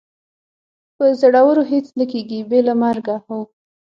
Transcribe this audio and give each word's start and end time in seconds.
په 0.95 1.05
زړورو 1.21 1.63
هېڅ 1.71 1.87
نه 1.99 2.05
کېږي، 2.11 2.39
بې 2.49 2.59
له 2.67 2.73
مرګه، 2.83 3.15
هو. 3.25 3.39